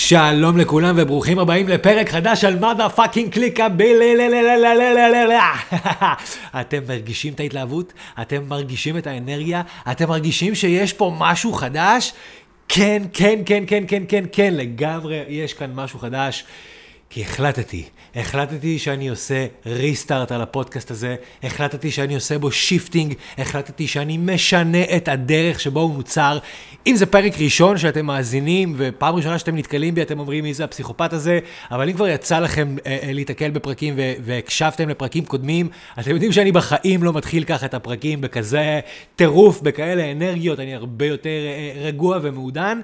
[0.00, 3.82] שלום לכולם וברוכים הבאים לפרק חדש על motherfucking קליקה ב...
[17.10, 17.84] כי החלטתי,
[18.14, 24.82] החלטתי שאני עושה restart על הפודקאסט הזה, החלטתי שאני עושה בו shifting, החלטתי שאני משנה
[24.96, 26.38] את הדרך שבו הוא נוצר.
[26.86, 30.64] אם זה פרק ראשון שאתם מאזינים, ופעם ראשונה שאתם נתקלים בי, אתם אומרים מי זה
[30.64, 31.38] הפסיכופת הזה,
[31.70, 35.68] אבל אם כבר יצא לכם אה, אה, להתקל בפרקים ו- והקשבתם לפרקים קודמים,
[36.00, 38.80] אתם יודעים שאני בחיים לא מתחיל ככה את הפרקים בכזה
[39.16, 42.80] טירוף, בכאלה אנרגיות, אני הרבה יותר אה, רגוע ומעודן,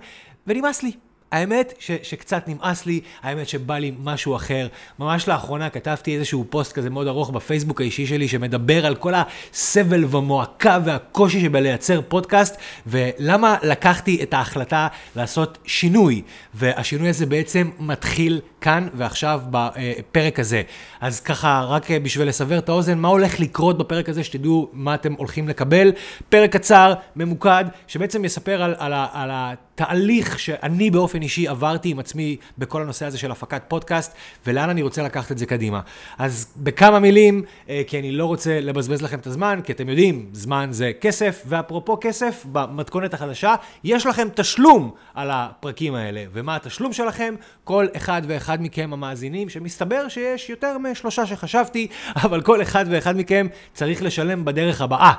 [0.47, 0.93] ונמאס לי.
[1.35, 4.69] האמת ש, שקצת נמאס לי, האמת שבא לי משהו אחר.
[4.99, 10.05] ממש לאחרונה כתבתי איזשהו פוסט כזה מאוד ארוך בפייסבוק האישי שלי, שמדבר על כל הסבל
[10.05, 16.23] והמועקה והקושי שבלייצר פודקאסט, ולמה לקחתי את ההחלטה לעשות שינוי.
[16.55, 20.63] והשינוי הזה בעצם מתחיל כאן ועכשיו בפרק הזה.
[21.01, 25.13] אז ככה, רק בשביל לסבר את האוזן, מה הולך לקרות בפרק הזה, שתדעו מה אתם
[25.13, 25.93] הולכים לקבל.
[26.29, 29.31] פרק קצר, ממוקד, שבעצם יספר על, על, על
[29.75, 34.15] התהליך שאני באופן אישי עברתי עם עצמי בכל הנושא הזה של הפקת פודקאסט,
[34.47, 35.81] ולאן אני רוצה לקחת את זה קדימה.
[36.19, 40.29] אז בכמה מילים, אה, כי אני לא רוצה לבזבז לכם את הזמן, כי אתם יודעים,
[40.33, 46.25] זמן זה כסף, ואפרופו כסף, במתכונת החדשה, יש לכם תשלום על הפרקים האלה.
[46.33, 47.35] ומה התשלום שלכם?
[47.65, 51.87] כל אחד ואחד מכם המאזינים, שמסתבר שיש יותר משלושה שחשבתי,
[52.25, 55.13] אבל כל אחד ואחד מכם צריך לשלם בדרך הבאה.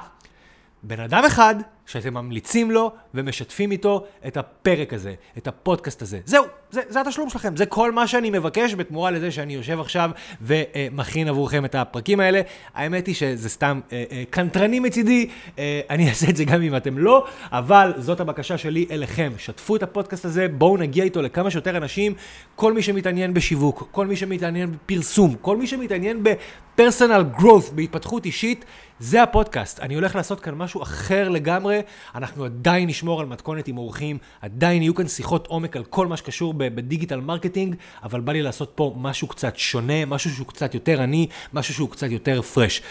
[0.84, 1.56] בן אדם אחד
[1.86, 6.20] שאתם ממליצים לו ומשתפים איתו את הפרק הזה, את הפודקאסט הזה.
[6.26, 10.10] זהו, זה, זה התשלום שלכם, זה כל מה שאני מבקש בתמורה לזה שאני יושב עכשיו
[10.42, 12.42] ומכין עבורכם את הפרקים האלה.
[12.74, 16.76] האמת היא שזה סתם אה, אה, קנטרני מצידי, אה, אני אעשה את זה גם אם
[16.76, 19.32] אתם לא, אבל זאת הבקשה שלי אליכם.
[19.38, 22.14] שתפו את הפודקאסט הזה, בואו נגיע איתו לכמה שיותר אנשים.
[22.56, 28.26] כל מי שמתעניין בשיווק, כל מי שמתעניין בפרסום, כל מי שמתעניין ב personal growth, בהתפתחות
[28.26, 28.66] אישית,
[29.00, 29.80] זה הפודקאסט.
[29.80, 31.82] אני הולך לעשות כאן משהו אחר לגמרי.
[32.16, 36.18] אנחנו עדיין נשמור על מתכונת עם אורחים, עדיין יהיו כאן שיחות עומק על כל מה
[36.18, 40.74] שקשור ב digital marketing, אבל בא לי לעשות פה משהו קצת שונה, משהו שהוא קצת
[40.74, 42.82] יותר עני, משהו שהוא קצת יותר פרש,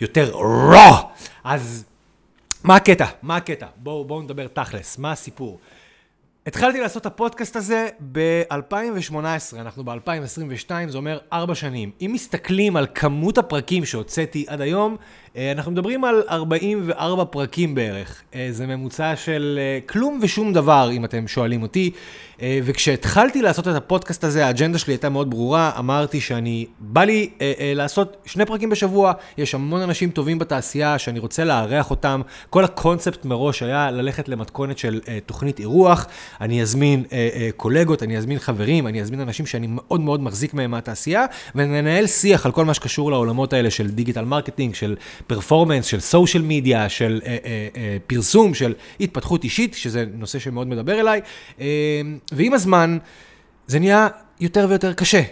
[0.00, 1.02] יותר רוע.
[1.44, 1.84] אז
[2.64, 3.06] מה הקטע?
[3.22, 3.66] מה הקטע?
[3.76, 5.58] בואו בוא נדבר תכלס, מה הסיפור?
[6.46, 9.14] התחלתי לעשות את הפודקאסט הזה ב-2018,
[9.58, 11.90] אנחנו ב-2022, זה אומר ארבע שנים.
[12.00, 14.96] אם מסתכלים על כמות הפרקים שהוצאתי עד היום,
[15.36, 18.22] אנחנו מדברים על 44 פרקים בערך.
[18.34, 21.90] אה, זה ממוצע של אה, כלום ושום דבר, אם אתם שואלים אותי.
[22.64, 25.72] וכשהתחלתי לעשות את הפודקאסט הזה, האג'נדה שלי הייתה מאוד ברורה.
[25.78, 27.30] אמרתי שאני, בא לי
[27.74, 29.12] לעשות שני פרקים בשבוע.
[29.38, 32.20] יש המון אנשים טובים בתעשייה שאני רוצה לארח אותם.
[32.50, 36.06] כל הקונספט מראש היה ללכת למתכונת של תוכנית אירוח.
[36.40, 37.04] אני אזמין
[37.56, 42.46] קולגות, אני אזמין חברים, אני אזמין אנשים שאני מאוד מאוד מחזיק מהם מהתעשייה, וננהל שיח
[42.46, 44.96] על כל מה שקשור לעולמות האלה של digital marketing, של
[45.26, 50.66] performance, של social media, של אה, אה, אה, פרסום, של התפתחות אישית, שזה נושא שמאוד
[50.66, 51.20] מדבר אליי.
[51.60, 51.66] אה,
[52.32, 52.98] ועם הזמן
[53.66, 54.08] זה נהיה
[54.40, 55.22] יותר ויותר קשה,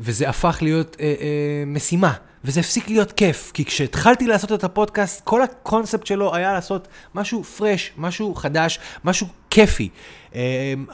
[0.00, 2.12] וזה הפך להיות אה, אה, משימה.
[2.44, 7.44] וזה הפסיק להיות כיף, כי כשהתחלתי לעשות את הפודקאסט, כל הקונספט שלו היה לעשות משהו
[7.44, 9.88] פרש, משהו חדש, משהו כיפי.
[10.34, 10.40] אמ,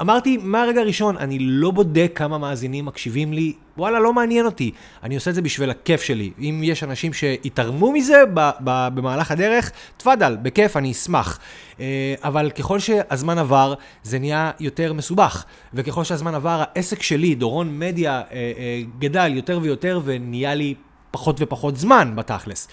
[0.01, 4.71] אמרתי מהרגע הראשון, אני לא בודק כמה מאזינים מקשיבים לי, וואלה, לא מעניין אותי.
[5.03, 6.31] אני עושה את זה בשביל הכיף שלי.
[6.39, 8.23] אם יש אנשים שיתרמו מזה
[8.95, 11.39] במהלך הדרך, תפאדל, בכיף, אני אשמח.
[11.81, 15.45] אה, אבל ככל שהזמן עבר, זה נהיה יותר מסובך.
[15.75, 20.75] וככל שהזמן עבר, העסק שלי, דורון מדיה, אה, אה, גדל יותר ויותר ונהיה לי
[21.11, 22.69] פחות ופחות זמן בתכלס.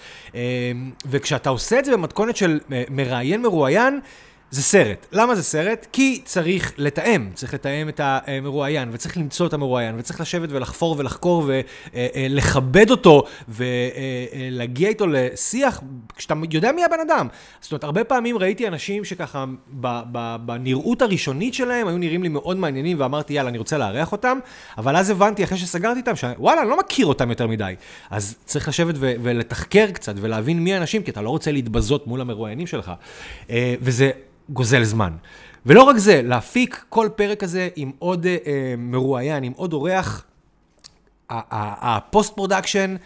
[1.06, 4.00] וכשאתה עושה את זה במתכונת של מראיין מרואיין,
[4.50, 5.06] זה סרט.
[5.12, 5.86] למה זה סרט?
[5.92, 11.50] כי צריך לתאם, צריך לתאם את המרואיין, וצריך למצוא את המרואיין, וצריך לשבת ולחפור ולחקור
[12.14, 15.80] ולכבד אותו, ולהגיע איתו לשיח,
[16.16, 17.28] כשאתה יודע מי הבן אדם.
[17.60, 19.44] זאת אומרת, הרבה פעמים ראיתי אנשים שככה,
[20.44, 24.38] בנראות הראשונית שלהם, היו נראים לי מאוד מעניינים, ואמרתי, יאללה, אני רוצה לארח אותם,
[24.78, 27.74] אבל אז הבנתי, אחרי שסגרתי איתם, שוואלה, אני לא מכיר אותם יותר מדי.
[28.10, 32.66] אז צריך לשבת ולתחקר קצת, ולהבין מי האנשים, כי אתה לא רוצה להתבזות מול המרואיינים
[32.66, 32.92] שלך.
[33.50, 34.10] אה, וזה...
[34.52, 35.12] גוזל זמן.
[35.66, 40.24] ולא רק זה, להפיק כל פרק הזה עם עוד אה, מרואיין, עם עוד אורח,
[41.30, 42.96] ה post production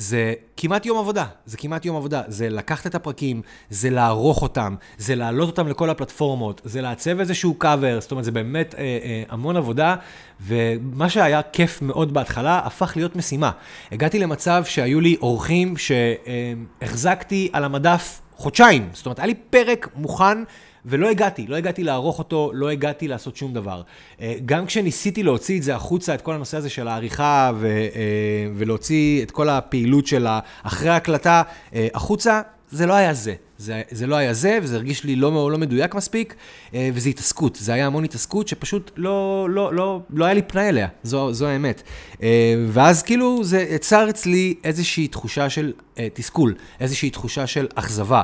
[0.00, 2.22] זה כמעט יום עבודה, זה כמעט יום עבודה.
[2.26, 7.54] זה לקחת את הפרקים, זה לערוך אותם, זה להעלות אותם לכל הפלטפורמות, זה לעצב איזשהו
[7.54, 9.96] קאבר, זאת אומרת, זה באמת אה, אה, המון עבודה,
[10.40, 13.50] ומה שהיה כיף מאוד בהתחלה, הפך להיות משימה.
[13.92, 18.88] הגעתי למצב שהיו לי אורחים שהחזקתי על המדף חודשיים.
[18.92, 20.38] זאת אומרת, היה לי פרק מוכן
[20.86, 23.82] ולא הגעתי, לא הגעתי לערוך אותו, לא הגעתי לעשות שום דבר.
[24.20, 28.46] אה, גם כשניסיתי להוציא את זה החוצה, את כל הנושא הזה של העריכה, ו, אה,
[28.54, 30.26] ולהוציא את כל הפעילות של
[30.62, 31.42] אחרי ההקלטה
[31.74, 32.40] אה, החוצה,
[32.70, 33.34] זה לא היה זה.
[33.60, 36.34] זה, זה לא היה זה, וזה הרגיש לי לא, לא מדויק מספיק,
[36.74, 37.56] אה, וזה התעסקות.
[37.56, 41.46] זה היה המון התעסקות שפשוט לא, לא, לא, לא היה לי פנאי אליה, זו, זו
[41.46, 41.82] האמת.
[42.22, 48.22] אה, ואז כאילו זה יצר אצלי איזושהי תחושה של אה, תסכול, איזושהי תחושה של אכזבה.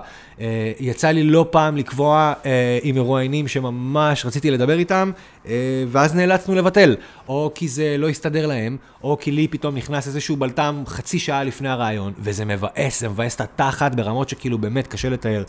[0.80, 2.32] יצא לי לא פעם לקבוע
[2.82, 5.10] עם מרואיינים שממש רציתי לדבר איתם,
[5.88, 6.96] ואז נאלצנו לבטל.
[7.28, 11.44] או כי זה לא הסתדר להם, או כי לי פתאום נכנס איזשהו בלטם חצי שעה
[11.44, 15.42] לפני הרעיון, וזה מבאס, זה מבאס את התחת ברמות שכאילו באמת קשה לתאר.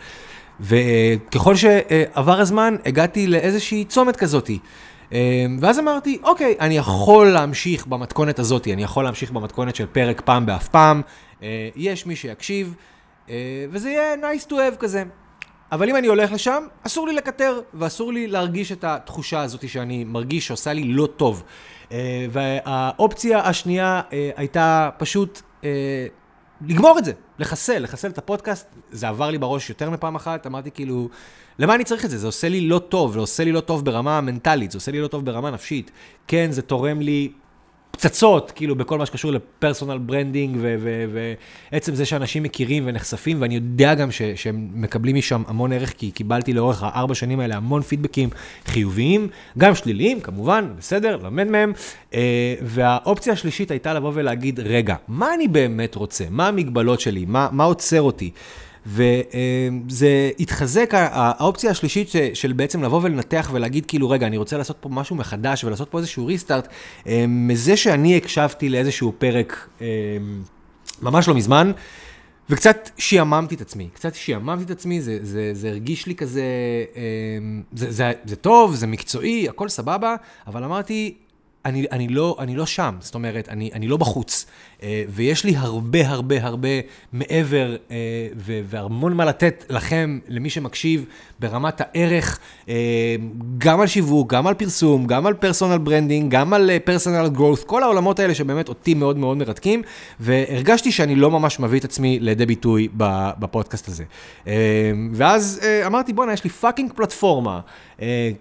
[0.59, 4.59] וככל שעבר הזמן, הגעתי לאיזושהי צומת כזאתי.
[5.59, 10.45] ואז אמרתי, אוקיי, אני יכול להמשיך במתכונת הזאתי, אני יכול להמשיך במתכונת של פרק פעם
[10.45, 11.01] באף פעם,
[11.75, 12.75] יש מי שיקשיב,
[13.71, 15.03] וזה יהיה nice to have כזה.
[15.71, 20.03] אבל אם אני הולך לשם, אסור לי לקטר, ואסור לי להרגיש את התחושה הזאת שאני
[20.03, 21.43] מרגיש שעושה לי לא טוב.
[22.31, 25.41] והאופציה השנייה הייתה פשוט
[26.67, 28.67] לגמור את זה, לחסל, לחסל את הפודקאסט.
[28.91, 31.09] זה עבר לי בראש יותר מפעם אחת, אמרתי כאילו,
[31.59, 32.17] למה אני צריך את זה?
[32.17, 35.01] זה עושה לי לא טוב, זה עושה לי לא טוב ברמה מנטלית, זה עושה לי
[35.01, 35.91] לא טוב ברמה נפשית.
[36.27, 37.31] כן, זה תורם לי
[37.91, 40.57] פצצות, כאילו, בכל מה שקשור ל personal branding,
[41.71, 46.11] ועצם זה שאנשים מכירים ונחשפים, ואני יודע גם ש, שהם מקבלים משם המון ערך, כי
[46.11, 48.29] קיבלתי לאורך הארבע שנים האלה המון פידבקים
[48.65, 51.73] חיוביים, גם שליליים, כמובן, בסדר, למד מהם.
[52.13, 56.25] אה, והאופציה השלישית הייתה לבוא ולהגיד, רגע, מה אני באמת רוצה?
[56.29, 57.25] מה המגבלות שלי?
[57.27, 58.31] מה, מה עוצר אותי?
[58.87, 64.89] וזה התחזק, האופציה השלישית של בעצם לבוא ולנתח ולהגיד כאילו, רגע, אני רוצה לעשות פה
[64.89, 66.67] משהו מחדש ולעשות פה איזשהו ריסטארט,
[67.07, 69.87] אה, מזה שאני הקשבתי לאיזשהו פרק אה,
[71.01, 71.71] ממש לא מזמן,
[72.49, 76.43] וקצת שיעממתי את עצמי, קצת שיעממתי את עצמי, זה, זה, זה הרגיש לי כזה,
[76.95, 77.01] אה,
[77.73, 80.15] זה, זה, זה טוב, זה מקצועי, הכל סבבה,
[80.47, 81.17] אבל אמרתי,
[81.65, 84.45] אני, אני, לא, אני לא שם, זאת אומרת, אני, אני לא בחוץ.
[84.83, 86.69] אה, ויש לי הרבה הרבה הרבה
[87.13, 87.97] מעבר אה,
[88.69, 91.05] והמון מה לתת לכם, למי שמקשיב,
[91.39, 92.39] ברמת הערך,
[92.69, 92.75] אה,
[93.57, 97.83] גם על שיווק, גם על פרסום, גם על personal branding, גם על personal growth, כל
[97.83, 99.81] העולמות האלה שבאמת אותי מאוד מאוד מרתקים,
[100.19, 102.87] והרגשתי שאני לא ממש מביא את עצמי לידי ביטוי
[103.39, 104.03] בפודקאסט הזה.
[105.13, 107.59] ואז אמרתי, בואנה, יש לי fucking פלטפורמה.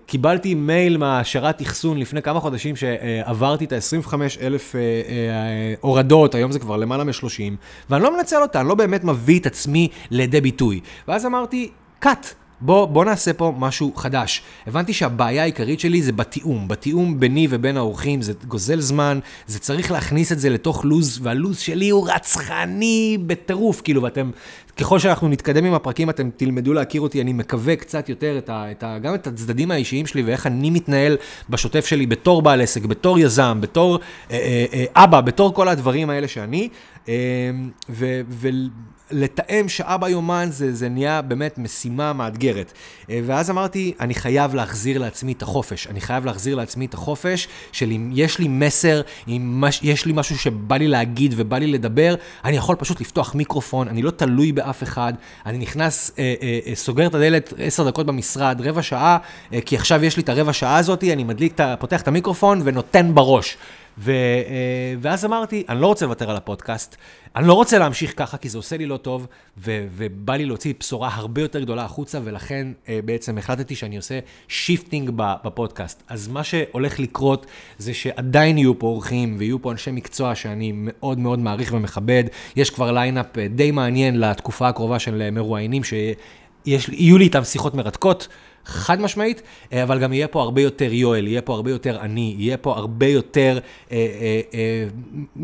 [0.07, 4.75] קיבלתי מייל מהשרת אחסון לפני כמה חודשים שעברתי את ה-25 אלף
[5.81, 6.26] הורדות.
[6.27, 7.57] מאות, היום זה כבר למעלה מ-30,
[7.91, 10.81] ואני לא מנצל אותה, אני לא באמת מביא את עצמי לידי ביטוי.
[11.09, 11.71] ואז אמרתי,
[12.05, 12.27] cut.
[12.61, 14.43] בוא, בוא נעשה פה משהו חדש.
[14.67, 16.69] הבנתי שהבעיה העיקרית שלי זה בתיאום.
[16.69, 21.59] בתיאום ביני ובין האורחים, זה גוזל זמן, זה צריך להכניס את זה לתוך לוז, והלוז
[21.59, 24.31] שלי הוא רצחני בטירוף, כאילו, ואתם,
[24.77, 28.71] ככל שאנחנו נתקדם עם הפרקים, אתם תלמדו להכיר אותי, אני מקווה קצת יותר את ה,
[28.71, 31.17] את ה, גם את הצדדים האישיים שלי ואיך אני מתנהל
[31.51, 33.99] בשוטף שלי בתור בעל עסק, בתור יזם, בתור
[34.31, 36.69] אה, אה, אה, אבא, בתור כל הדברים האלה שאני.
[37.09, 37.15] אה,
[37.91, 38.49] ו, ו,
[39.11, 42.73] לתאם שעה ביומן זה, זה נהיה באמת משימה מאתגרת.
[43.11, 45.87] אה, ואז אמרתי, אני חייב להחזיר לעצמי את החופש.
[45.87, 50.13] אני חייב להחזיר לעצמי את החופש של אם יש לי מסר, אם מש, יש לי
[50.17, 52.15] משהו שבא לי להגיד ובא לי לדבר,
[52.45, 55.13] אני יכול פשוט לפתוח מיקרופון, אני לא תלוי באף אחד,
[55.47, 59.19] אני נכנס, אה, אה, אה, סוגר את הדלת עשר דקות במשרד, רבע שעה,
[59.53, 63.15] אה, כי עכשיו יש לי את הרבע שעה הזאת, אני מדליק, פותח את המיקרופון ונותן
[63.15, 63.57] בראש.
[63.99, 66.97] ו, אה, ואז אמרתי, אני לא רוצה לוותר על הפודקאסט,
[67.37, 69.27] אני לא רוצה להמשיך ככה, כי זה עושה לי לא טוב,
[69.59, 74.19] ו, ובא לי להוציא בשורה הרבה יותר גדולה החוצה, ולכן אה, בעצם החלטתי שאני עושה
[74.49, 76.03] shifting בפודקאסט.
[76.09, 77.47] אז מה שהולך לקרות
[77.79, 82.25] זה שעדיין יהיו פה אורחים, ויהיו פה אנשי מקצוע שאני מאוד מאוד מעריך ומכבד.
[82.57, 88.29] יש כבר lineup אה, די מעניין לתקופה הקרובה של מרואיינים, שיהיו לי איתם שיחות מרתקות.
[88.67, 89.43] חד משמעית,
[89.73, 92.77] אה, אבל גם יהיה פה הרבה יותר יואל, יהיה פה הרבה יותר אני, יהיה פה
[92.77, 93.59] הרבה יותר,
[93.93, 94.87] אה, אה, אה,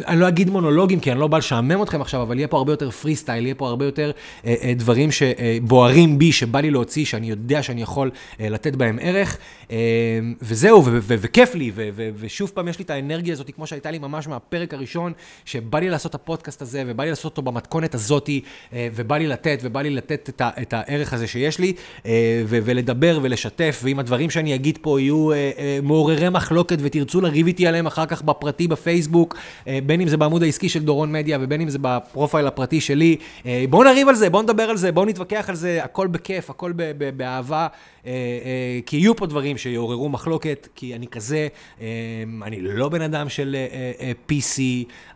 [0.06, 2.72] אני לא אגיד מונולוגים, כי אני לא בא לשעמם אתכם עכשיו, אבל יהיה פה הרבה
[2.72, 4.10] יותר פרי סטייל, יהיה פה הרבה יותר
[4.46, 8.10] אה, אה, דברים שבוערים בי, שבא לי להוציא, שאני יודע שאני יכול
[8.40, 9.38] אה, לתת בהם ערך,
[9.70, 9.76] אה,
[10.42, 11.72] וזהו, וכיף לי,
[12.16, 15.12] ושוב פעם יש לי את האנרגיה הזאת, כמו שהייתה לי ממש מהפרק הראשון,
[15.44, 18.40] שבא לי לעשות את הפודקאסט הזה, ובא לי לעשות אותו במתכונת הזאתי,
[18.72, 21.72] אה, ובא לי לתת, ובא לי לתת את, את הערך הזה שיש לי,
[22.06, 23.11] אה, ולדבר.
[23.12, 27.66] לדבר ולשתף, ואם הדברים שאני אגיד פה יהיו אה, אה, מעוררי מחלוקת ותרצו לריב איתי
[27.66, 29.36] עליהם אחר כך בפרטי בפייסבוק,
[29.68, 33.16] אה, בין אם זה בעמוד העסקי של דורון מדיה ובין אם זה בפרופייל הפרטי שלי,
[33.46, 36.50] אה, בואו נריב על זה, בואו נדבר על זה, בואו נתווכח על זה, הכל בכיף,
[36.50, 37.66] הכל ב- ב- באהבה.
[38.86, 41.48] כי יהיו פה דברים שיעוררו מחלוקת, כי אני כזה,
[42.42, 43.56] אני לא בן אדם של
[44.28, 44.60] PC,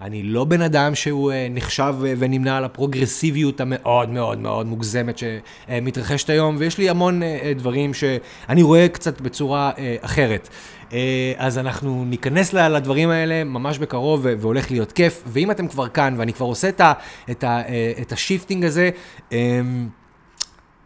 [0.01, 6.57] אני לא בן אדם שהוא נחשב ונמנה על הפרוגרסיביות המאוד מאוד מאוד מוגזמת שמתרחשת היום,
[6.59, 7.23] ויש לי המון
[7.57, 10.49] דברים שאני רואה קצת בצורה אחרת.
[10.93, 15.23] אה, אז אנחנו ניכנס לדברים האלה ממש בקרוב, והולך להיות כיף.
[15.27, 16.93] ואם אתם כבר כאן, ואני כבר עושה את, ה,
[17.31, 18.91] את, ה, אה, את ה shifting הזה,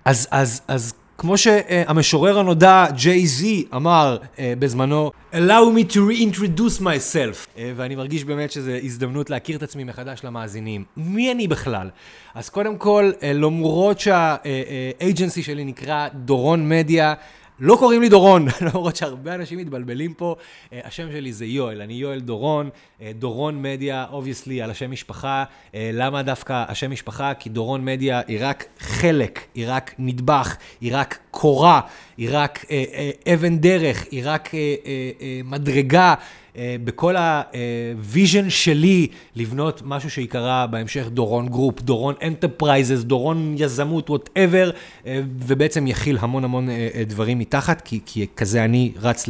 [0.04, 5.36] אז, אז, אז כמו שהמשורר הנודע, ג'יי זי, אמר אה, בזמנו, Allow
[5.76, 7.46] me to reintroduce myself.
[7.56, 10.84] אה, ואני מרגיש באמת שזו הזדמנות להכיר את עצמי מחדש למאזינים.
[10.96, 11.88] מי אני בכלל?
[12.34, 17.14] אז קודם כל, אה, למרות שה agency שלי נקרא דורון מדיה,
[17.60, 20.36] לא קוראים לי דורון, למרות שהרבה אנשים מתבלבלים פה.
[20.38, 25.44] אה, השם שלי זה יואל, אני יואל דורון, אה, דורון מדיה, obviously, על השם משפחה.
[25.44, 27.34] אה, למה דווקא השם משפחה?
[27.34, 31.80] כי דורון מדיה היא רק חלק, היא רק נדבך, היא רק קורה,
[32.16, 36.14] היא רק אה, אה, אבן דרך, היא רק אה, אה, אה, מדרגה.
[36.56, 44.10] אה, בכל ה vision שלי לבנות משהו שיקרא בהמשך דורון group, דורון enterprises, דורון יזמות,
[44.10, 44.70] whatever,
[45.06, 49.28] אה, ובעצם יכיל המון המון אה, דברים מתחת, כי, כי כזה אני רץ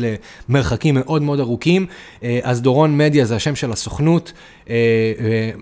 [0.49, 1.87] למרחקים מאוד מאוד ארוכים.
[2.43, 4.33] אז דורון מדיה זה השם של הסוכנות,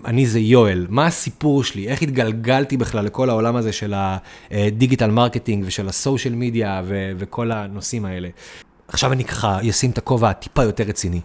[0.05, 0.85] אני זה יואל.
[0.89, 1.87] מה הסיפור שלי?
[1.87, 3.93] איך התגלגלתי בכלל לכל העולם הזה של
[4.51, 6.81] ה digital marketing ושל ה social media
[7.17, 8.29] וכל הנושאים האלה?
[8.89, 11.21] עכשיו אני ככה אשים את הכובע הטיפה יותר רציני.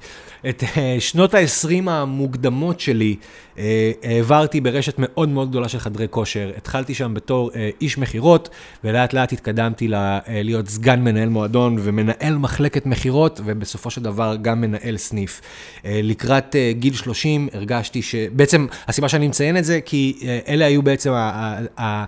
[0.49, 3.17] את אה, שנות ה-20 המוקדמות שלי
[3.57, 3.59] אה,
[4.03, 6.51] העברתי ברשת מאוד מאוד גדולה של חדרי כושר.
[6.57, 8.49] התחלתי שם בתור אה, איש מכירות,
[8.85, 9.89] ולאט לאט התקדמתי
[10.29, 15.41] להיות סגן מנהל מועדון ומנהל מחלקת מכירות, ובסופו של דבר גם מנהל סניף.
[15.85, 18.15] לקראת גיל 30 הרגשתי ש...
[18.33, 20.19] בעצם, הסיבה שאני מציין את זה, כי
[20.49, 22.05] אלה היו בעצם ה...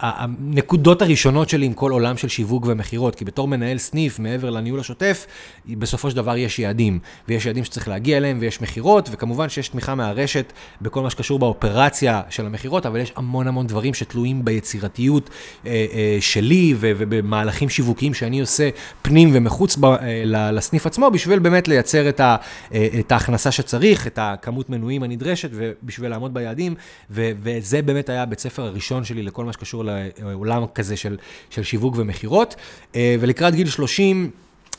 [0.00, 4.80] הנקודות הראשונות שלי עם כל עולם של שיווק ומכירות, כי בתור מנהל סניף, מעבר לניהול
[4.80, 5.26] השוטף,
[5.66, 6.98] בסופו של דבר יש יעדים,
[7.28, 12.22] ויש יעדים שצריך להגיע אליהם, ויש מכירות, וכמובן שיש תמיכה מהרשת בכל מה שקשור באופרציה
[12.30, 15.30] של המכירות, אבל יש המון המון דברים שתלויים ביצירתיות
[15.66, 18.68] אה, אה, שלי ובמהלכים שיווקיים שאני עושה
[19.02, 20.22] פנים ומחוץ ב- אה,
[20.52, 22.36] לסניף עצמו, בשביל באמת לייצר את, ה-
[22.74, 26.74] אה, את ההכנסה שצריך, את הכמות מנויים הנדרשת, ובשביל לעמוד ביעדים,
[27.10, 29.85] ו- וזה באמת היה הבית ספר הראשון שלי לכל מה שקשור
[30.22, 31.16] לעולם כזה של,
[31.50, 32.56] של שיווק ומכירות.
[32.96, 34.30] אה, ולקראת גיל 30,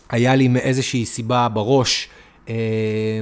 [0.10, 2.10] היה לי מאיזושהי סיבה בראש,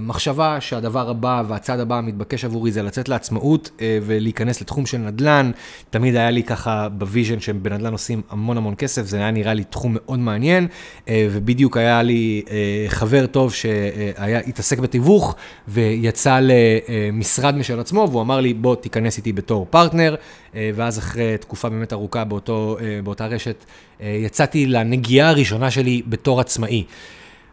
[0.02, 5.52] מחשבה שהדבר הבא והצעד הבא המתבקש עבורי זה לצאת לעצמאות אה, ולהיכנס לתחום של נדל"ן.
[5.90, 9.64] תמיד היה לי ככה ב vision שבנדל"ן עושים המון המון כסף, זה היה נראה לי
[9.64, 10.68] תחום מאוד מעניין,
[11.10, 12.44] ובדיוק היה לי
[12.88, 15.36] חבר טוב שהיה, התעסק בתיווך
[15.68, 20.16] ויצא למשרד משל עצמו, והוא אמר לי, בוא תיכנס איתי בתור פרטנר.
[20.56, 23.66] אה, ואז אחרי תקופה באמת ארוכה באותו, אה, באותה רשת,
[24.02, 26.84] אה, יצאתי לנגיעה הראשונה שלי בתור עצמאי,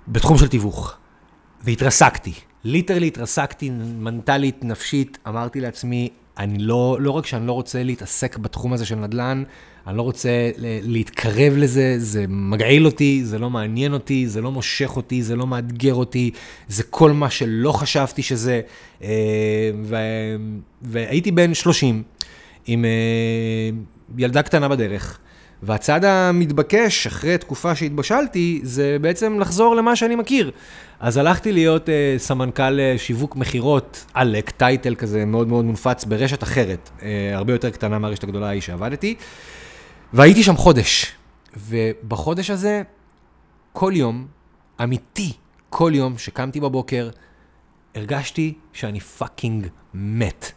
[0.09, 0.97] בתחום של תיווך,
[1.65, 2.33] והתרסקתי.
[2.65, 8.73] literally התרסקתי מנטלית, נפשית, אמרתי לעצמי, אני לא, לא רק שאני לא רוצה להתעסק בתחום
[8.73, 9.43] הזה של נדל"ן,
[9.87, 14.97] אני לא רוצה להתקרב לזה, זה מגעיל אותי, זה לא מעניין אותי, זה לא מושך
[14.97, 16.31] אותי, זה לא מאתגר אותי,
[16.69, 18.61] זה כל מה שלא חשבתי שזה.
[19.85, 19.97] ו...
[20.83, 22.03] והייתי בן 30,
[22.67, 25.19] עם uh, ילדה קטנה בדרך.
[25.63, 30.51] והצעד המתבקש, אחרי תקופה שהתבשלתי, זה בעצם לחזור למה שאני מכיר.
[31.01, 36.43] אז הלכתי להיות uh, סמנכ"ל uh, שיווק מכירות, עלק, טייטל כזה מאוד מאוד מונפץ ברשת
[36.43, 37.03] אחרת, uh,
[37.33, 39.15] הרבה יותר קטנה מהרשת הגדולה ההיא שעבדתי,
[40.13, 41.13] והייתי שם חודש.
[41.57, 42.83] ובחודש הזה,
[43.73, 44.27] כל יום,
[44.83, 45.33] אמיתי,
[45.71, 47.11] כל יום שקמתי בבוקר,
[47.95, 50.53] הרגשתי שאני פאקינג מת.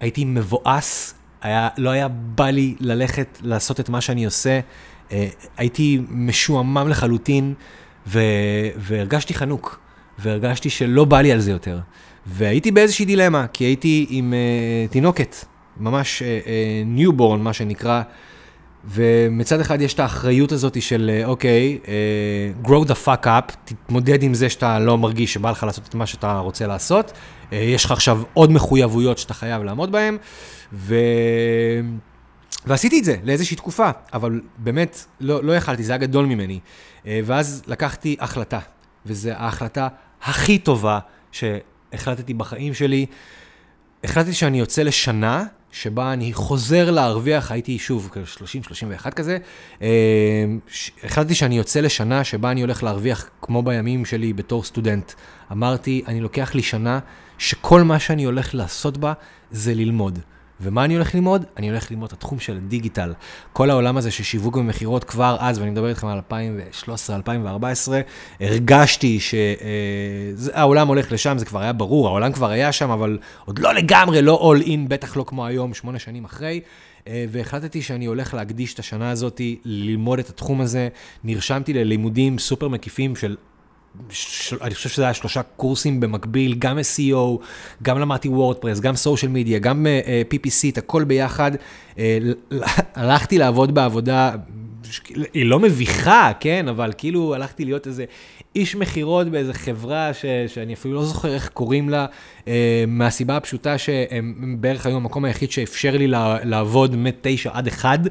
[0.00, 4.60] הייתי מבואס היה, לא היה בא לי ללכת לעשות את מה שאני עושה.
[5.12, 7.54] אה, הייתי משועמם לחלוטין,
[8.06, 8.20] ו,
[8.76, 9.80] והרגשתי חנוק,
[10.18, 11.78] והרגשתי שלא בא לי על זה יותר.
[12.26, 15.36] והייתי באיזושהי דילמה, כי הייתי עם אה, תינוקת,
[15.76, 16.22] ממש
[16.86, 18.02] newborn, אה, אה, מה שנקרא,
[18.84, 21.86] ומצד אחד יש את האחריות הזאת של, אוקיי, אה,
[22.64, 25.94] אה, grow the fuck up, תתמודד עם זה שאתה לא מרגיש שבא לך לעשות את
[25.94, 27.10] מה שאתה רוצה לעשות.
[27.10, 30.16] אה, יש לך עכשיו עוד מחויבויות שאתה חייב לעמוד בהן.
[30.72, 30.94] ו...
[32.66, 36.60] ועשיתי את זה לאיזושהי תקופה, אבל באמת לא, לא יכלתי, זה היה גדול ממני.
[37.06, 38.58] אה, ואז לקחתי החלטה,
[39.06, 39.88] וזו ההחלטה
[40.22, 40.98] הכי טובה
[41.32, 43.06] שהחלטתי בחיים שלי.
[44.04, 48.10] החלטתי שאני יוצא לשנה שבה אני חוזר להרוויח, הייתי שוב
[49.04, 49.38] 30-31 כזה,
[49.82, 49.88] אה,
[51.04, 55.12] החלטתי שאני יוצא לשנה שבה אני הולך להרוויח כמו בימים שלי בתור סטודנט.
[55.52, 56.98] אמרתי, אני לוקח לי שנה
[57.38, 59.12] שכל מה שאני הולך לעשות בה
[59.50, 60.18] זה ללמוד.
[60.60, 61.44] ומה אני הולך ללמוד?
[61.56, 63.12] אני הולך ללמוד את התחום של הדיגיטל.
[63.52, 66.20] כל העולם הזה של שיווק ומכירות כבר אז, ואני מדבר איתכם על
[67.88, 67.92] 2013-2014,
[68.40, 73.74] הרגשתי שהעולם הולך לשם, זה כבר היה ברור, העולם כבר היה שם, אבל עוד לא
[73.74, 76.60] לגמרי, לא all in, בטח לא כמו היום, שמונה שנים אחרי.
[77.08, 80.88] אה, והחלטתי שאני הולך להקדיש את השנה הזאת ללמוד את התחום הזה.
[81.24, 83.36] נרשמתי ללימודים סופר מקיפים של
[84.10, 84.54] ש...
[84.60, 87.44] אני חושב שזה היה שלושה קורסים במקביל, גם SEO,
[87.82, 91.52] גם למדתי וורדפרס, גם סושיאל מדיה, גם uh, PPC, את הכל ביחד.
[91.94, 91.98] Uh,
[92.94, 94.32] הלכתי לעבוד בעבודה,
[95.32, 98.04] היא לא מביכה, כן, אבל כאילו הלכתי להיות איזה
[98.56, 102.06] איש מכירות באיזה חברה ש, שאני אפילו לא זוכר איך קוראים לה,
[102.44, 102.48] uh,
[102.86, 106.06] מהסיבה הפשוטה שהם בערך היו המקום היחיד שאפשר לי
[106.44, 108.00] לעבוד מ-9 עד 1.
[108.00, 108.08] Uh,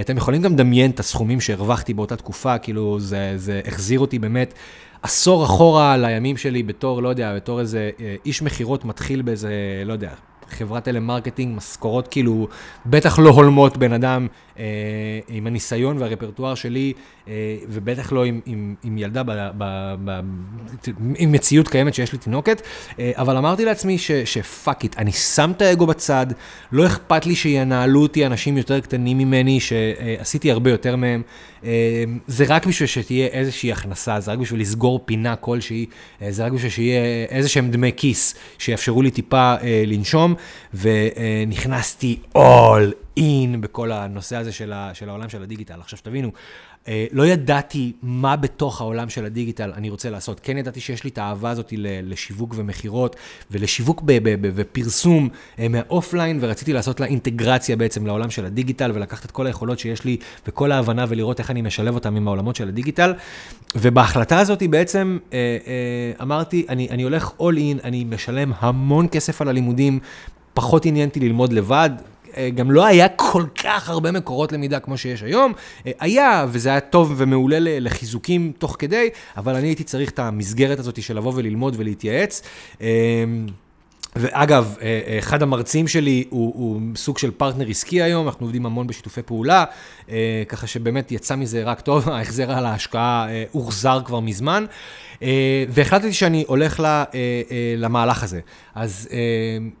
[0.00, 4.54] אתם יכולים גם לדמיין את הסכומים שהרווחתי באותה תקופה, כאילו זה, זה החזיר אותי באמת.
[5.02, 9.52] עשור אחורה לימים שלי בתור, לא יודע, בתור איזה אה, איש מכירות מתחיל באיזה,
[9.86, 10.10] לא יודע,
[10.50, 12.48] חברת טלמרקטינג, משכורות כאילו
[12.86, 14.26] בטח לא הולמות בן אדם
[15.28, 16.92] עם הניסיון והרפרטואר שלי,
[17.28, 17.32] אה,
[17.68, 20.20] ובטח לא עם, עם, עם ילדה, ב, ב, ב,
[21.16, 22.62] עם מציאות קיימת שיש לי תינוקת,
[22.98, 26.26] אה, אבל אמרתי לעצמי ש fuck it, אני שם את האגו בצד,
[26.72, 31.22] לא אכפת לי שינהלו אותי אנשים יותר קטנים ממני, שעשיתי הרבה יותר מהם.
[31.64, 35.86] אה, זה רק בשביל שתהיה איזושהי הכנסה, זה רק בשביל לסגור פינה כלשהי,
[36.22, 40.34] אה, זה רק בשביל שיהיה איזה שהם דמי כיס שיאפשרו לי טיפה אה, לנשום,
[40.74, 45.80] ונכנסתי all in בכל הנושא הזה של, ה, של העולם של הדיגיטל.
[45.80, 46.30] עכשיו שתבינו,
[46.88, 50.40] אה, לא ידעתי מה בתוך העולם של הדיגיטל אני רוצה לעשות.
[50.40, 51.72] כן ידעתי שיש לי את האהבה הזאת
[52.02, 53.16] לשיווק ומכירות,
[53.50, 54.02] ולשיווק
[54.54, 59.78] ופרסום אה, מהאופליין, ורציתי לעשות לה אינטגרציה בעצם לעולם של הדיגיטל, ולקחת את כל היכולות
[59.78, 63.14] שיש לי, וכל ההבנה, ולראות איך אני משלב אותם עם העולמות של הדיגיטל.
[63.74, 65.58] ובהחלטה הזאת בעצם אה,
[66.22, 69.98] אמרתי, אני, אני הולך all in, אני משלם המון כסף על הלימודים,
[70.54, 71.90] פחות עניין אותי ללמוד לבד,
[72.54, 75.52] גם לא היה כל כך הרבה מקורות למידה כמו שיש היום.
[75.86, 80.78] אה, היה, וזה היה טוב ומעולה לחיזוקים תוך כדי, אבל אני הייתי צריך את המסגרת
[80.78, 82.42] הזאת של לבוא וללמוד ולהתייעץ.
[82.80, 82.86] אמ,
[84.16, 88.86] ואגב, אה, אחד המרצים שלי הוא, הוא סוג של פרטנר עסקי היום, אנחנו עובדים המון
[88.86, 89.64] בשיתופי פעולה,
[90.48, 94.64] ככה שבאמת יצא מזה רק טוב, ההחזר על ההשקעה הוחזר כבר מזמן.
[95.68, 96.82] והחלטתי שאני הולך
[97.76, 98.40] למהלך הזה.
[98.74, 99.08] אז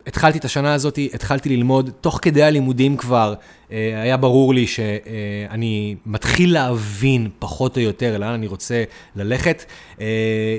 [0.06, 3.34] התחלתי את השנה הזאת, התחלתי ללמוד, תוך כדי הלימודים כבר
[3.72, 8.84] אה, היה ברור לי שאני מתחיל להבין פחות או יותר לאן אני רוצה
[9.16, 9.64] ללכת.
[10.00, 10.06] אה,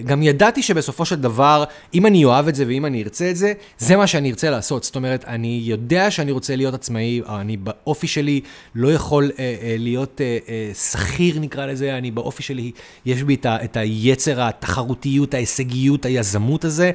[0.06, 3.54] גם ידעתי שבסופו של דבר, אם אני אוהב את זה ואם אני ארצה את זה,
[3.78, 4.84] זה מה שאני ארצה לעשות.
[4.84, 8.42] זאת אומרת, אני יודע שאני רוצה להיות עצמאי, אני באופי שלי
[8.76, 10.22] לא יכול אה, להיות
[10.92, 12.72] שכיר נקרא לזה, אני באופי שלי,
[13.06, 16.92] יש בי את היצר, התחרותיות, ההישגיות, היזמות הזה,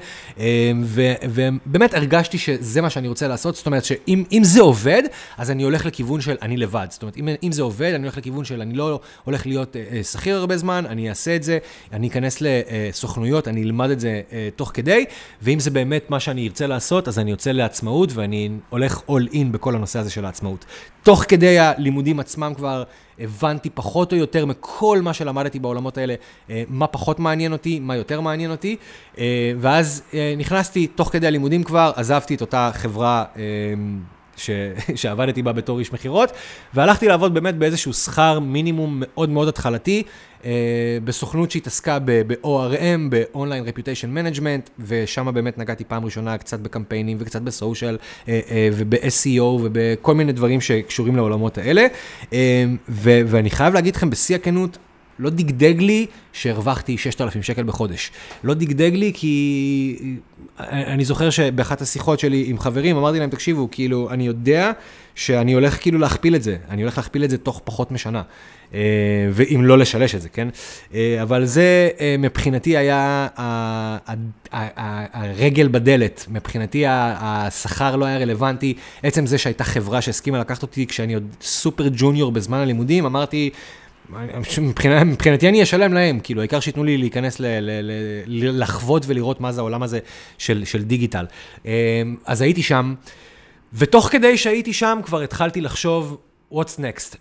[1.24, 3.54] ובאמת הרגשתי שזה מה שאני רוצה לעשות.
[3.54, 5.02] זאת אומרת שאם זה עובד,
[5.38, 5.84] אז אני הולך.
[5.94, 6.87] לכיוון של אני לבד.
[6.90, 9.84] זאת אומרת, אם, אם זה עובד, אני הולך לכיוון של אני לא הולך להיות אה,
[9.92, 11.58] אה, שכיר הרבה זמן, אני אעשה את זה,
[11.92, 15.04] אני אכנס לסוכנויות, אני אלמד את זה אה, תוך כדי,
[15.42, 19.46] ואם זה באמת מה שאני ארצה לעשות, אז אני יוצא לעצמאות ואני הולך all in
[19.50, 20.64] בכל הנושא הזה של העצמאות.
[21.02, 22.84] תוך כדי הלימודים עצמם כבר
[23.18, 26.14] הבנתי פחות או יותר מכל מה שלמדתי בעולמות האלה,
[26.68, 28.77] מה פחות מעניין אותי, מה יותר מעניין אותי,
[29.61, 30.03] ואז
[30.37, 33.24] נכנסתי, תוך כדי הלימודים כבר, עזבתי את אותה חברה
[34.37, 34.51] ש...
[35.01, 36.33] שעבדתי בה בתור איש מכירות,
[36.75, 40.03] והלכתי לעבוד באמת באיזשהו שכר מינימום מאוד מאוד התחלתי,
[40.44, 40.51] אה,
[41.05, 47.99] בסוכנות שהתעסקה ב-ORM, ב-Online Reputation Management, ושם באמת נגעתי פעם ראשונה קצת בקמפיינים וקצת בסושיאל,
[48.29, 51.87] אה, אה, וב-SEO ובכל מיני דברים שקשורים לעולמות האלה.
[52.33, 54.79] אה, ו- ואני חייב להגיד לכם בשיא הכנות,
[55.18, 58.11] לא דגדג לי שהרווחתי 6,000 שקל בחודש.
[58.44, 60.14] לא דגדג לי כי
[60.61, 64.72] אני זוכר שבאחת השיחות שלי עם חברים אמרתי להם, תקשיבו, כאילו, אני יודע
[65.14, 68.22] שאני הולך כאילו להכפיל את זה, אני הולך להכפיל את זה תוך פחות משנה.
[68.74, 68.81] אה,
[69.31, 70.48] ואם לא לשלש את זה, כן?
[70.94, 73.29] אה, אבל זה אה, מבחינתי היה
[75.12, 78.74] הרגל בדלת, מבחינתי השכר לא היה רלוונטי.
[79.03, 83.50] עצם זה שהייתה חברה שהסכימה לקחת אותי כשאני עוד סופר ג'וניור בזמן הלימודים, אמרתי,
[84.60, 87.70] מבחינת, מבחינתי אני אשלם להם, כאילו, העיקר שייתנו לי להיכנס, ל, ל,
[88.26, 89.98] ל, לחוות ולראות מה זה העולם הזה
[90.38, 91.26] של, של דיגיטל.
[91.64, 91.70] אמ,
[92.24, 92.94] אז הייתי שם,
[93.72, 96.16] ותוך כדי שהייתי שם כבר התחלתי לחשוב,
[96.54, 97.16] what's next?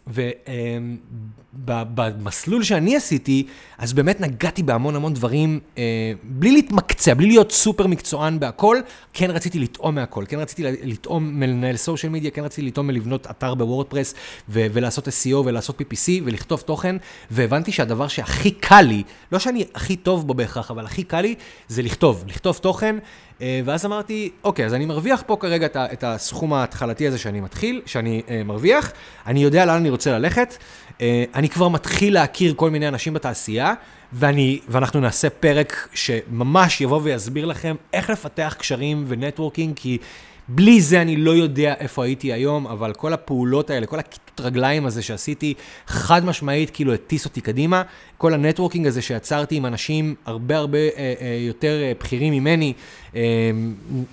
[1.53, 7.87] במסלול שאני עשיתי, אז באמת נגעתי בהמון המון דברים, אה, בלי להתמקצע, בלי להיות סופר
[7.87, 8.77] מקצוען בהכל,
[9.13, 13.55] כן רציתי לטעום מהכל, כן רציתי לטעום מלנהל סושיאל מדיה, כן רציתי לטעום מלבנות אתר
[13.55, 14.13] בוורדפרס,
[14.49, 16.95] ו- ולעשות SEO ולעשות PPC ולכתוב תוכן,
[17.31, 21.35] והבנתי שהדבר שהכי קל לי, לא שאני הכי טוב בו בהכרח, אבל הכי קל לי,
[21.67, 22.95] זה לכתוב, לכתוב תוכן.
[23.43, 27.81] אה, ואז אמרתי, אוקיי, אז אני מרוויח פה כרגע את הסכום ההתחלתי הזה שאני מתחיל,
[27.85, 28.91] שאני uh, מרוויח,
[29.27, 30.57] אני יודע לאן אני רוצה ללכת,
[30.89, 31.01] אה,
[31.35, 33.73] אני כבר מתחיל להכיר כל מיני אנשים בתעשייה,
[34.13, 39.97] ואני, ואנחנו נעשה פרק שממש יבוא ויסביר לכם איך לפתח קשרים ו networking, כי...
[40.47, 44.85] בלי זה אני לא יודע איפה הייתי היום, אבל כל הפעולות האלה, כל הכיתות רגליים
[44.85, 45.53] הזה שעשיתי,
[45.87, 47.81] חד משמעית כאילו הטיס אותי קדימה.
[48.17, 52.73] כל ה networking הזה שיצרתי עם אנשים הרבה הרבה אה, אה, יותר אה, בכירים ממני,
[53.15, 53.21] אה,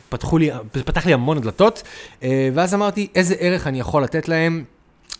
[0.09, 1.83] פתחו לי, פתח לי המון דלתות,
[2.23, 4.65] אה, ואז אמרתי, איזה ערך אני יכול לתת להם.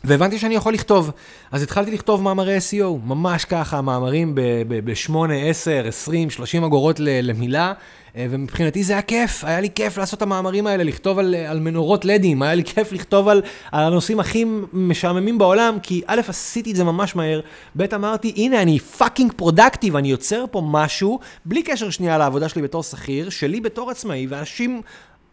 [0.05, 1.11] והבנתי שאני יכול לכתוב.
[1.53, 5.15] אז התחלתי לכתוב מאמרי SEO, ממש ככה, מאמרים ב-8,
[5.51, 7.73] 10, 20, 30 אגורות למילה,
[8.17, 11.61] אה, ומבחינתי זה היה כיף, היה לי כיף לעשות את המאמרים האלה, לכתוב על, על
[11.61, 16.71] מנורות לדים, היה לי כיף לכתוב על, על הנושאים הכי משעממים בעולם, כי א', עשיתי
[16.71, 17.41] את זה ממש מהר,
[17.77, 22.63] ב', אמרתי, הנה, אני fucking productive, אני יוצר פה משהו, בלי קשר שנייה לעבודה שלי
[22.63, 24.83] בתור שכיר, שלי בתור עצמאי, ואנשים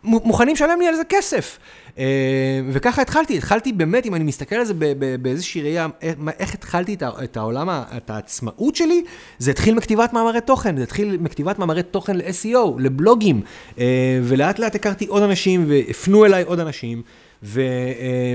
[0.03, 1.59] מוכנים לשלם לי על זה כסף.
[1.97, 2.05] אה,
[2.71, 4.73] וככה התחלתי, התחלתי באמת, אם אני מסתכל על זה
[5.21, 9.03] באיזושהי ראייה, אה, איך התחלתי את העולם, את העצמאות שלי,
[9.39, 13.41] זה התחיל מכתיבת מאמרי תוכן, זה התחיל מכתיבת מאמרי תוכן ל-SEO, לבלוגים,
[13.79, 17.01] אה, ולאט לאט הכרתי עוד אנשים, והפנו אליי עוד אנשים.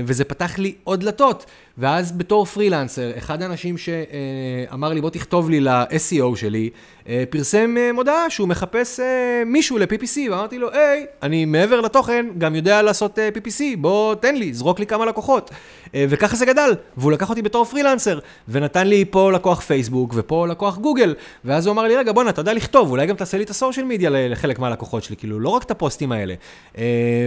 [0.05, 1.45] וזה פתח לי עוד דלתות.
[1.77, 6.69] ואז בתור פרילנסר, אחד האנשים שאמר לי, בוא תכתוב לי ל-SEO שלי,
[7.07, 12.25] אה, פרסם אה, מודעה שהוא מחפש אה, מישהו ל-PPC, ואמרתי לו, היי, אני מעבר לתוכן,
[12.37, 15.51] גם יודע לעשות PPC, בוא תן לי, זרוק לי כמה לקוחות.
[15.95, 20.77] וככה זה גדל, והוא לקח אותי בתור פרילנסר, ונתן לי פה לקוח פייסבוק ופה לקוח
[20.77, 23.49] גוגל, ואז הוא אמר לי, רגע, בואנה, אתה יודע לכתוב, אולי גם תעשה לי את
[23.49, 26.33] הסושיאל מדיה לחלק מהלקוחות שלי, כאילו, לא רק את הפוסטים האלה.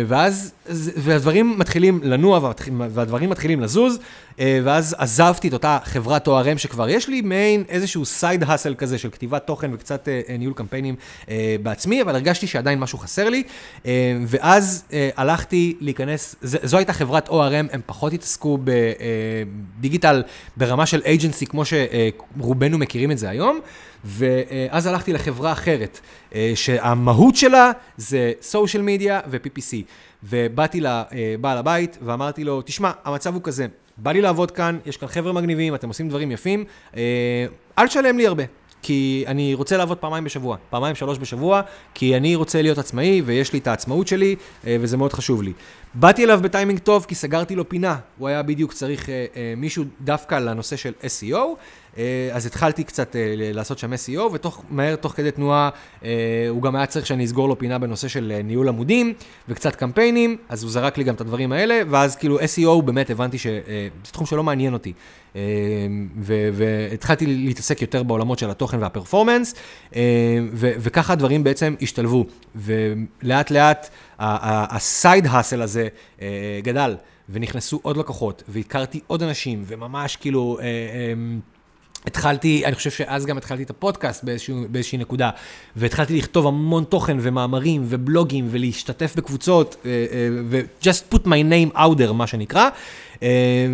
[0.07, 0.53] ואז,
[0.97, 3.99] והדברים מתחילים לנוע והדברים מתחילים לזוז.
[4.41, 8.99] אה, ואז עזבתי את אותה חברת ORM שכבר יש לי מעין איזשהו סייד האסל כזה
[8.99, 10.95] של כתיבת תוכן וקצת אה, אה, ניהול קמפיינים
[11.63, 13.43] בעצמי, אבל הרגשתי שעדיין משהו חסר לי,
[14.27, 14.85] ואז
[15.17, 18.59] הלכתי להיכנס, זו הייתה חברת ORM, הם פחות התעסקו
[19.79, 20.23] בדיגיטל
[20.57, 23.61] ברמה של אייג'נסי, כמו שרובנו מכירים את זה היום.
[24.05, 26.01] ואז הלכתי לחברה אחרת,
[26.55, 29.77] שהמהות שלה זה סושיאל מדיה ו-PPC.
[30.23, 35.09] ובאתי לבעל הבית ואמרתי לו, תשמע, המצב הוא כזה, בא לי לעבוד כאן, יש כאן
[35.09, 36.65] חבר'ה מגניבים, אתם עושים דברים יפים,
[36.97, 37.47] אה,
[37.79, 38.45] אל תשלם לי הרבה.
[38.83, 41.61] כי אני רוצה לעבוד פעמיים בשבוע, פעמיים שלוש בשבוע,
[41.95, 45.53] כי אני רוצה להיות עצמאי ויש לי את העצמאות שלי, אה, וזה מאוד חשוב לי.
[45.95, 49.85] באתי אליו בטיימינג טוב כי סגרתי לו פינה, הוא היה בדיוק צריך אה, אה, מישהו
[50.01, 51.43] דווקא לנושא של SEO, אה,
[52.33, 55.71] אז התחלתי קצת אה, לעשות שם SEO, ותוך, מהר, תוך כדי תנועה,
[56.05, 56.11] אה,
[56.49, 59.15] הוא גם היה צריך שאני אסגור לו פינה בנושא של ניהול עמודים,
[59.49, 63.39] וקצת קמפיינים, אז הוא זרק לי גם את הדברים האלה, ואז כאילו SEO, באמת הבנתי
[63.39, 64.93] שזה תחום שלא מעניין אותי.
[66.53, 69.55] והתחלתי להתעסק יותר בעולמות של התוכן והפרפורמנס,
[70.55, 72.27] וככה הדברים בעצם השתלבו.
[72.55, 75.89] ולאט לאט הסייד האסל הזה
[76.63, 76.97] גדל.
[77.29, 80.59] ונכנסו עוד לקוחות, והכרתי עוד אנשים, וממש כאילו...
[82.07, 85.31] התחלתי, אני חושב שאז גם התחלתי את הפודקאסט באיזשהו, באיזושהי נקודה,
[85.77, 89.77] והתחלתי לכתוב המון תוכן ומאמרים ובלוגים ולהשתתף בקבוצות,
[90.51, 92.71] ו-just put my name out there, מה שנקרא, אה,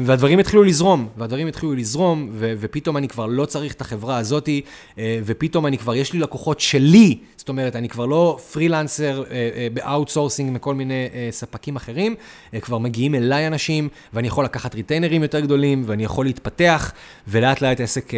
[0.04, 4.60] והדברים התחילו לזרום, והדברים התחילו לזרום, ו- ופתאום אני כבר לא צריך את החברה הזאתי,
[4.98, 9.68] אה, ופתאום אני כבר, יש לי לקוחות שלי, זאת אומרת, אני כבר לא פרילנסר אה,
[9.74, 12.14] באאוטסורסינג מכל מיני ספקים אחרים,
[12.60, 16.92] כבר מגיעים אליי אנשים, ואני יכול לקחת ריטיינרים יותר גדולים, ואני יכול להתפתח,
[17.28, 18.12] ולאט לאט העסק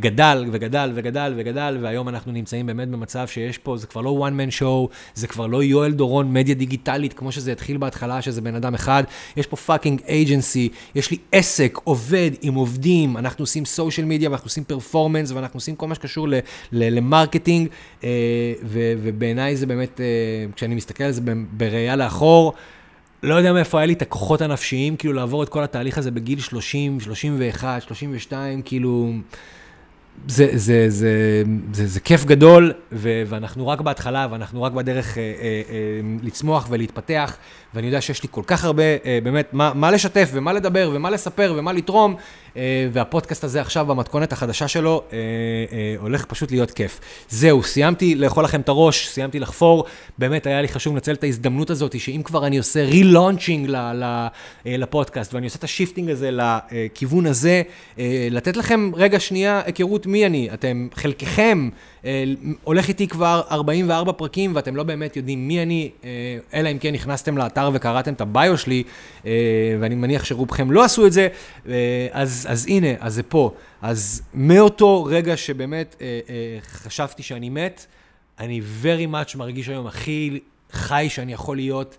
[0.00, 4.32] גדל וגדל וגדל וגדל, והיום אנחנו נמצאים באמת במצב שיש פה, זה כבר לא one
[4.32, 8.54] man show, זה כבר לא יואל דורון מדיה דיגיטלית, כמו שזה התחיל בהתחלה, שזה בן
[8.54, 9.04] אדם אחד,
[9.36, 10.53] יש פה fucking agency.
[10.54, 15.56] agency, יש לי עסק, עובד עם עובדים, אנחנו עושים social media ואנחנו עושים performance ואנחנו
[15.56, 16.28] עושים כל מה שקשור
[16.72, 17.68] ל marketing,
[18.04, 18.10] אה,
[19.02, 20.06] ובעיניי זה באמת, אה,
[20.56, 21.20] כשאני מסתכל על זה
[21.52, 22.52] בראייה לאחור,
[23.22, 26.40] לא יודע מאיפה היה לי את הכוחות הנפשיים, כאילו לעבור את כל התהליך הזה בגיל
[26.40, 29.12] 30, 31, 32, כאילו...
[30.28, 35.22] זה, זה, זה, זה, זה כיף גדול, ו, ואנחנו רק בהתחלה, ואנחנו רק בדרך אה,
[35.22, 37.36] אה, אה, לצמוח ולהתפתח,
[37.74, 41.10] ואני יודע שיש לי כל כך הרבה, אה, באמת, מה, מה לשתף, ומה לדבר, ומה
[41.10, 42.16] לספר, ומה לתרום,
[42.56, 45.18] אה, והפודקאסט הזה עכשיו, במתכונת החדשה שלו, אה,
[45.98, 47.00] הולך פשוט להיות כיף.
[47.28, 49.84] זהו, סיימתי לאכול לכם את הראש, סיימתי לחפור,
[50.18, 53.70] באמת היה לי חשוב לנצל את ההזדמנות הזאת, שאם כבר אני עושה relaunching
[54.64, 57.62] לפודקאסט, ואני עושה את ה shifting הזה לכיוון הזה,
[58.30, 60.48] לתת לכם רגע שנייה היכרות מי אני.
[60.54, 61.68] אתם, חלקכם,
[62.64, 65.90] הולך איתי כבר 44 פרקים, ואתם לא באמת יודעים מי אני,
[66.54, 68.82] אלא אם כן נכנסתם לאתר וקראתם את הביו שלי,
[69.26, 69.32] אה,
[69.80, 71.28] ואני מניח שרובכם לא עשו את זה,
[72.12, 73.54] אז, אז הנה, אז זה פה.
[73.82, 76.02] אז מאותו רגע שבאמת
[76.72, 77.86] חשבתי שאני מת,
[78.40, 80.40] אני very much מרגיש היום הכי
[80.72, 81.96] חי שאני יכול להיות.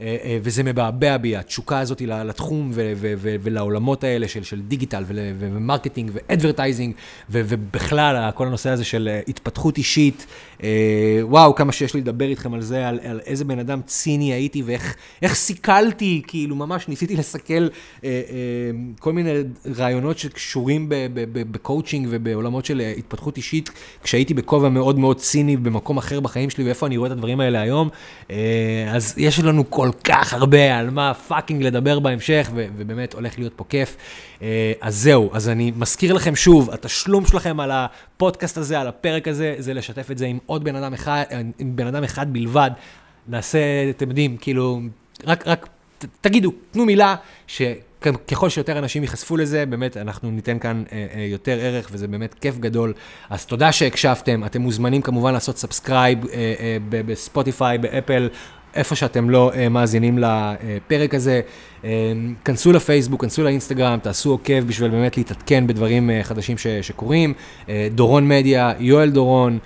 [0.00, 2.70] אה, אה, וזה מבעבע בי, התשוקה הזאת לתחום
[3.42, 6.94] ולעולמות האלה של, של דיגיטל ו marketing ו advertising,
[7.30, 10.26] ובכלל, כל הנושא הזה של אה, התפתחות אישית.
[11.22, 14.62] וואו, כמה שיש לי לדבר איתכם על זה, על, על איזה בן אדם ציני הייתי
[14.62, 17.68] ואיך סיכלתי, כאילו ממש ניסיתי לסכל
[19.00, 19.30] כל מיני
[19.76, 20.86] רעיונות שקשורים
[21.24, 23.70] בקואוצ'ינג ובעולמות של התפתחות אישית,
[24.02, 27.60] כשהייתי בכובע מאוד מאוד ציני במקום אחר בחיים שלי, ואיפה אני רואה את הדברים האלה
[27.60, 27.88] היום.
[28.94, 29.68] אז יש לנו.
[29.70, 33.96] כל כך הרבה על מה fucking לדבר בהמשך, ו- ובאמת הולך להיות פה כיף.
[34.42, 39.28] אה, אז זהו, אז אני מזכיר לכם שוב, התשלום שלכם על הפודקאסט הזה, על הפרק
[39.28, 41.24] הזה, זה לשתף את זה עם עוד בן אדם אחד,
[41.58, 42.70] עם בן אדם אחד בלבד.
[43.28, 43.58] נעשה,
[43.90, 44.80] אתם יודעים, כאילו,
[45.24, 47.62] רק, רק ת, תגידו, תנו מילה, ש...
[48.28, 52.34] ככל שיותר אנשים ייחשפו לזה, באמת אנחנו ניתן כאן אה, אה, יותר ערך, וזה באמת
[52.34, 52.92] כיף גדול.
[53.30, 58.28] אז תודה שהקשבתם, אתם מוזמנים כמובן לעשות subscribe אה, אה, בספוטיפיי, באפל,
[58.74, 61.40] איפה שאתם לא אה, מאזינים לפרק הזה.
[61.82, 61.84] אה,
[62.44, 67.34] כנסו לפייסבוק, כנסו לאינסטגרם, תעשו עוקב בשביל באמת להתעדכן בדברים אה, חדשים ש, שקורים.
[67.66, 69.58] Uh, דורון מדיה, יואל דורון,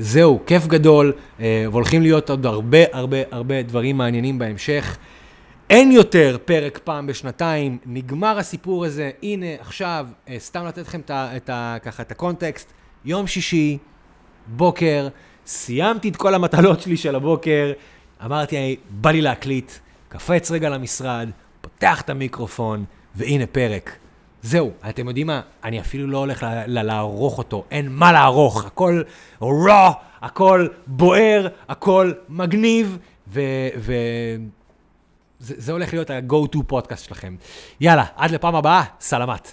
[0.00, 4.96] זהו, כיף גדול, uh, והולכים להיות עוד הרבה הרבה הרבה דברים מעניינים בהמשך.
[5.70, 11.10] אין יותר פרק פעם בשנתיים, נגמר הסיפור הזה, הנה עכשיו, uh, סתם לתת לכם את,
[11.10, 11.50] את,
[11.82, 12.72] ככה, את הקונטקסט,
[13.04, 13.78] יום שישי,
[14.46, 15.08] בוקר,
[15.46, 17.72] סיימתי את כל המטלות שלי של הבוקר.
[18.24, 19.72] אמרתי, בא לי להקליט,
[20.08, 23.96] קפץ רגע למשרד, פותח את המיקרופון, והנה פרק.
[24.42, 25.40] זהו, אתם יודעים מה?
[25.64, 29.02] אני אפילו לא הולך לערוך אותו, אין מה לערוך, הכל
[29.42, 32.98] רע, הכל בוער, הכל מגניב,
[33.28, 33.40] ו...
[33.78, 33.92] ו...
[35.40, 37.36] זה, זה הולך להיות ה-go-to פודקאסט שלכם.
[37.80, 39.52] יאללה, עד לפעם הבאה, סלמת.